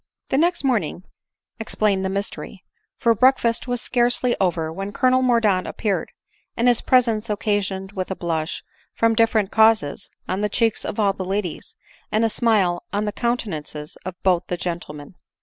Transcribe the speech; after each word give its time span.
The 0.29 0.37
next 0.39 0.63
morning 0.63 1.03
explained 1.59 2.03
the 2.03 2.09
mystery; 2.09 2.63
for 2.97 3.13
break 3.13 3.37
fast 3.37 3.67
was 3.67 3.81
scarcely 3.83 4.35
over, 4.41 4.73
when 4.73 4.91
Colonel 4.93 5.21
Mordaunt 5.21 5.67
appeared; 5.67 6.09
and 6.57 6.67
his 6.67 6.81
presence 6.81 7.29
occasioned 7.29 7.93
a 7.95 8.15
blush, 8.15 8.63
from 8.95 9.13
different 9.13 9.51
causes, 9.51 10.09
on 10.27 10.41
the 10.41 10.49
cheeks 10.49 10.85
of 10.85 10.99
all 10.99 11.13
the 11.13 11.23
ladies, 11.23 11.75
and 12.11 12.25
a 12.25 12.29
smile 12.29 12.81
on 12.91 13.05
the 13.05 13.11
coun 13.11 13.37
tenances 13.37 13.95
of 14.03 14.15
both 14.23 14.47
the 14.47 14.57
gentlemen. 14.57 15.13